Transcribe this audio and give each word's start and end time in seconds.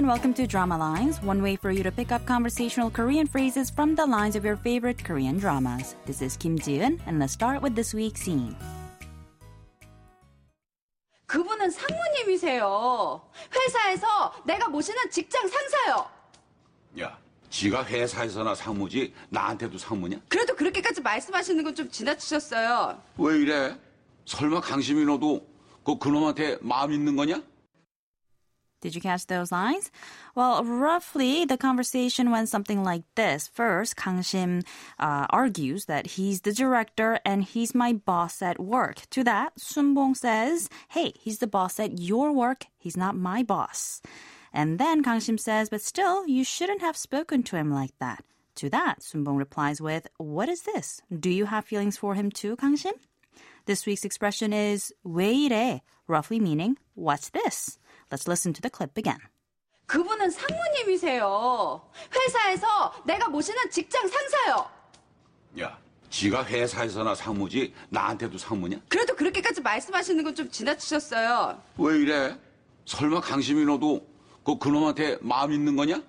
and 0.00 0.08
welcome 0.08 0.32
to 0.32 0.46
Drama 0.46 0.78
Lines, 0.78 1.20
one 1.22 1.42
way 1.42 1.56
for 1.56 1.70
you 1.70 1.82
to 1.82 1.92
pick 1.92 2.10
up 2.10 2.24
conversational 2.24 2.88
Korean 2.88 3.26
phrases 3.26 3.68
from 3.68 3.94
the 3.94 4.06
lines 4.06 4.34
of 4.34 4.46
your 4.46 4.56
favorite 4.56 5.04
Korean 5.04 5.38
dramas. 5.38 5.94
This 6.06 6.22
is 6.22 6.38
Kim 6.38 6.58
Ji-eun, 6.58 6.98
and 7.06 7.18
let's 7.18 7.34
start 7.34 7.60
with 7.60 7.74
this 7.74 7.92
week's 7.92 8.22
scene. 8.22 8.56
그분은 11.26 11.68
상무님이세요. 11.70 13.20
회사에서 13.54 14.32
내가 14.46 14.68
모시는 14.70 15.10
직장 15.10 15.46
상사요. 15.46 16.06
야, 17.00 17.18
지가 17.50 17.84
회사에서나 17.84 18.54
상무지 18.54 19.12
나한테도 19.28 19.76
상무냐? 19.76 20.16
그래도 20.30 20.56
그렇게까지 20.56 21.02
말씀하시는 21.02 21.62
건 21.62 21.74
좀 21.74 21.90
지나치셨어요. 21.90 22.98
왜 23.18 23.36
이래? 23.38 23.76
설마 24.24 24.62
강심이 24.62 25.04
너도 25.04 25.46
그 25.84 25.98
그놈한테 25.98 26.56
마음 26.62 26.90
있는 26.90 27.16
거냐? 27.16 27.42
Did 28.81 28.93
you 28.93 29.01
catch 29.01 29.25
those 29.25 29.51
lines? 29.51 29.89
Well, 30.35 30.63
roughly, 30.63 31.43
the 31.43 31.57
conversation 31.57 32.29
went 32.29 32.49
something 32.49 32.83
like 32.83 33.01
this. 33.15 33.47
First, 33.47 33.95
Kang 33.95 34.19
Shim 34.19 34.63
uh, 34.99 35.25
argues 35.31 35.85
that 35.85 36.05
he's 36.05 36.41
the 36.41 36.53
director 36.53 37.19
and 37.25 37.43
he's 37.43 37.73
my 37.73 37.93
boss 37.93 38.43
at 38.43 38.59
work. 38.59 39.09
To 39.09 39.23
that, 39.23 39.59
Sun 39.59 39.95
Bong 39.95 40.13
says, 40.13 40.69
hey, 40.89 41.13
he's 41.17 41.39
the 41.39 41.47
boss 41.47 41.79
at 41.79 41.99
your 41.99 42.31
work. 42.31 42.67
He's 42.77 42.95
not 42.95 43.15
my 43.15 43.41
boss. 43.41 44.03
And 44.53 44.77
then 44.77 45.01
Kang 45.03 45.19
Shim 45.19 45.39
says, 45.39 45.69
but 45.69 45.81
still, 45.81 46.27
you 46.27 46.43
shouldn't 46.43 46.81
have 46.81 46.95
spoken 46.95 47.41
to 47.43 47.55
him 47.55 47.71
like 47.71 47.97
that. 47.99 48.23
To 48.57 48.69
that, 48.69 49.01
Sun 49.01 49.23
Bong 49.23 49.37
replies 49.37 49.81
with, 49.81 50.07
what 50.17 50.47
is 50.47 50.61
this? 50.61 51.01
Do 51.09 51.31
you 51.31 51.45
have 51.45 51.65
feelings 51.65 51.97
for 51.97 52.13
him 52.13 52.29
too, 52.29 52.55
Kang 52.55 52.77
Shim? 52.77 52.93
This 53.65 53.87
week's 53.87 54.05
expression 54.05 54.53
is 54.53 54.93
왜 55.03 55.33
이래, 55.33 55.81
roughly 56.07 56.39
meaning, 56.39 56.77
what's 56.93 57.29
this? 57.29 57.78
Let's 58.10 58.26
listen 58.28 58.52
to 58.54 58.60
the 58.60 58.70
clip 58.74 58.92
again. 58.98 59.18
그분은 59.86 60.30
상무님이세요. 60.30 61.82
회사에서 62.14 62.92
내가 63.04 63.28
모시는 63.28 63.70
직장 63.70 64.06
상사요. 64.08 64.68
야, 65.60 65.78
지가 66.10 66.44
회사에서나 66.44 67.14
상무지 67.14 67.74
나한테도 67.88 68.38
상무냐? 68.38 68.78
그래도 68.88 69.14
그렇게까지 69.16 69.60
말씀하시는 69.60 70.22
건 70.24 70.34
좀 70.34 70.50
지나치셨어요. 70.50 71.60
왜 71.78 71.98
이래? 71.98 72.36
설마 72.86 73.20
강심이 73.20 73.64
너도 73.64 74.06
그 74.44 74.58
그놈한테 74.58 75.18
마음 75.20 75.52
있는 75.52 75.76
거냐? 75.76 76.02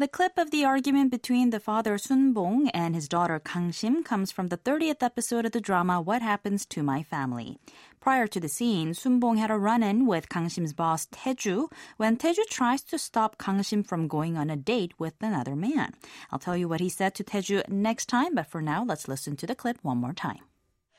The 0.00 0.08
clip 0.08 0.36
of 0.36 0.50
the 0.50 0.62
argument 0.62 1.10
between 1.10 1.48
the 1.48 1.58
father 1.58 1.96
Sun 1.96 2.34
Bong 2.34 2.68
and 2.74 2.94
his 2.94 3.08
daughter 3.08 3.40
Kang 3.40 3.70
Shim 3.70 4.04
comes 4.04 4.30
from 4.30 4.48
the 4.48 4.58
30th 4.58 5.02
episode 5.02 5.46
of 5.46 5.52
the 5.52 5.60
drama 5.60 6.02
What 6.02 6.20
Happens 6.20 6.66
to 6.66 6.82
My 6.82 7.02
Family. 7.02 7.58
Prior 7.98 8.26
to 8.26 8.38
the 8.38 8.48
scene, 8.48 8.92
Sun 8.92 9.20
Bong 9.20 9.38
had 9.38 9.50
a 9.50 9.56
run-in 9.56 10.04
with 10.04 10.28
Kang 10.28 10.48
Shim's 10.48 10.74
boss 10.74 11.06
Taeju 11.06 11.72
when 11.96 12.18
Taeju 12.18 12.44
tries 12.50 12.82
to 12.82 12.98
stop 12.98 13.38
Kang 13.38 13.60
Shim 13.60 13.86
from 13.86 14.06
going 14.06 14.36
on 14.36 14.50
a 14.50 14.56
date 14.56 14.92
with 14.98 15.14
another 15.22 15.56
man. 15.56 15.94
I'll 16.30 16.38
tell 16.38 16.58
you 16.58 16.68
what 16.68 16.80
he 16.80 16.90
said 16.90 17.14
to 17.14 17.24
Taeju 17.24 17.66
next 17.70 18.06
time, 18.06 18.34
but 18.34 18.46
for 18.48 18.60
now, 18.60 18.84
let's 18.84 19.08
listen 19.08 19.34
to 19.36 19.46
the 19.46 19.54
clip 19.54 19.78
one 19.82 19.96
more 19.96 20.12
time. 20.12 20.44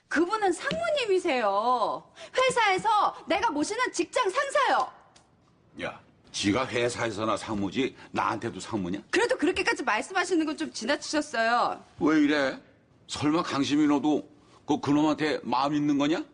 그분은 0.10 0.54
상무님이세요. 0.54 2.04
회사에서 2.36 3.16
내가 3.28 3.52
모시는 3.52 3.92
직장 3.92 4.30
상사요. 4.30 4.90
야, 5.84 6.00
지가 6.33 6.67
회사에서나 6.67 7.37
상무지 7.37 7.95
나한테도 8.11 8.59
상무냐? 8.61 9.03
그래도 9.11 9.37
그렇게까지 9.37 9.83
말씀하시는 9.85 10.45
건 10.47 10.57
좀 10.57 10.71
지나치셨어요. 10.73 11.83
왜 12.01 12.21
이래? 12.21 12.59
설마 13.07 13.43
강심이 13.43 13.87
너도 13.87 14.29
그 14.67 14.81
그놈한테 14.81 15.41
마음 15.43 15.75
있는 15.75 15.99
거냐? 15.99 16.25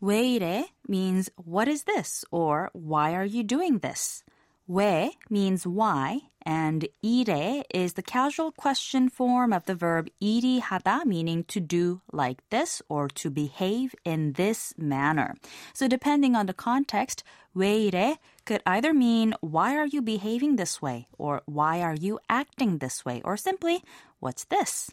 왜 0.00 0.22
이래 0.28 0.68
means 0.88 1.30
what 1.48 1.70
is 1.70 1.84
this 1.84 2.24
or 2.30 2.68
why 2.74 3.10
are 3.12 3.24
you 3.26 3.42
doing 3.46 3.80
this? 3.80 4.22
왜 4.68 5.12
means 5.30 5.66
why 5.66 6.20
And 6.46 6.88
이래 7.02 7.64
is 7.72 7.94
the 7.94 8.02
casual 8.02 8.52
question 8.52 9.08
form 9.08 9.52
of 9.52 9.64
the 9.64 9.74
verb 9.74 10.08
이러하다, 10.20 11.06
meaning 11.06 11.44
to 11.44 11.60
do 11.60 12.02
like 12.12 12.42
this 12.50 12.82
or 12.88 13.08
to 13.08 13.30
behave 13.30 13.94
in 14.04 14.34
this 14.34 14.74
manner. 14.76 15.36
So 15.72 15.88
depending 15.88 16.36
on 16.36 16.46
the 16.46 16.52
context, 16.52 17.24
왜 17.56 17.90
이래 17.90 18.18
could 18.44 18.62
either 18.66 18.92
mean 18.92 19.34
why 19.40 19.74
are 19.76 19.86
you 19.86 20.02
behaving 20.02 20.56
this 20.56 20.82
way 20.82 21.06
or 21.16 21.40
why 21.46 21.80
are 21.80 21.94
you 21.94 22.18
acting 22.28 22.78
this 22.78 23.04
way 23.04 23.22
or 23.24 23.36
simply 23.38 23.82
what's 24.20 24.44
this? 24.44 24.90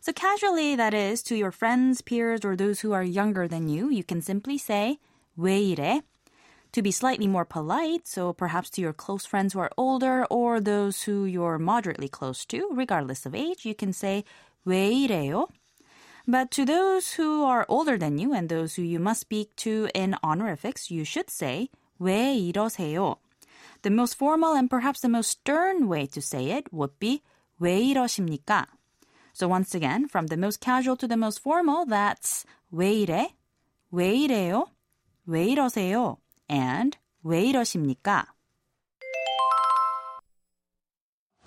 So 0.00 0.12
casually, 0.12 0.74
that 0.74 0.94
is, 0.94 1.22
to 1.24 1.36
your 1.36 1.52
friends, 1.52 2.02
peers, 2.02 2.44
or 2.44 2.56
those 2.56 2.80
who 2.80 2.92
are 2.92 3.04
younger 3.04 3.46
than 3.46 3.68
you, 3.68 3.88
you 3.88 4.02
can 4.02 4.20
simply 4.20 4.58
say 4.58 4.98
왜 5.38 5.74
이래? 5.74 6.02
To 6.73 6.81
be 6.81 6.91
slightly 6.91 7.27
more 7.27 7.45
polite, 7.45 8.07
so 8.07 8.33
perhaps 8.33 8.69
to 8.71 8.81
your 8.81 8.93
close 8.93 9.25
friends 9.25 9.53
who 9.53 9.59
are 9.59 9.71
older 9.77 10.25
or 10.29 10.59
those 10.59 11.03
who 11.03 11.25
you're 11.25 11.57
moderately 11.57 12.07
close 12.07 12.45
to, 12.47 12.69
regardless 12.71 13.25
of 13.25 13.33
age, 13.33 13.65
you 13.65 13.73
can 13.73 13.93
say, 13.93 14.23
왜 14.65 14.91
이래요? 15.07 15.47
But 16.27 16.51
to 16.51 16.65
those 16.65 17.13
who 17.13 17.45
are 17.45 17.65
older 17.69 17.97
than 17.97 18.19
you 18.19 18.33
and 18.33 18.49
those 18.49 18.75
who 18.75 18.83
you 18.83 18.99
must 18.99 19.21
speak 19.21 19.55
to 19.57 19.87
in 19.95 20.17
honorifics, 20.23 20.91
you 20.91 21.03
should 21.03 21.29
say, 21.29 21.69
왜 21.99 22.35
이러세요? 22.51 23.17
The 23.81 23.89
most 23.89 24.15
formal 24.15 24.53
and 24.53 24.69
perhaps 24.69 24.99
the 24.99 25.09
most 25.09 25.29
stern 25.29 25.87
way 25.87 26.05
to 26.07 26.21
say 26.21 26.51
it 26.51 26.71
would 26.73 26.99
be, 26.99 27.23
왜 27.61 27.79
이러십니까? 27.79 28.67
So 29.33 29.47
once 29.47 29.73
again, 29.73 30.07
from 30.07 30.27
the 30.27 30.37
most 30.37 30.59
casual 30.59 30.97
to 30.97 31.07
the 31.07 31.17
most 31.17 31.39
formal, 31.39 31.85
that's 31.85 32.45
왜 32.73 33.05
이래? 33.05 33.33
왜 33.91 34.13
이래요? 34.15 34.67
왜 35.27 35.45
이러세요? 35.45 36.17
And 36.51 36.97
왜 37.23 37.43
이러십니까? 37.43 38.33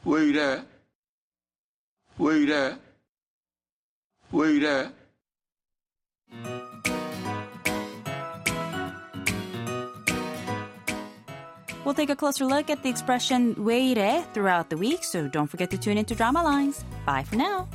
왜 0.05 0.27
이래? 0.27 0.67
왜 2.19 2.39
이래? 2.39 2.79
왜 4.33 4.53
이래? 4.55 4.93
We'll 11.85 11.95
take 11.95 12.11
a 12.11 12.17
closer 12.17 12.45
look 12.45 12.71
at 12.71 12.83
the 12.83 12.91
expression 12.91 13.55
왜 13.57 13.81
이래 13.81 14.25
throughout 14.33 14.69
the 14.69 14.77
week, 14.77 15.03
so 15.03 15.27
don't 15.27 15.49
forget 15.49 15.71
to 15.71 15.79
tune 15.79 15.99
into 15.99 16.15
Drama 16.15 16.43
Lines. 16.43 16.85
Bye 17.07 17.25
for 17.25 17.37
now. 17.37 17.67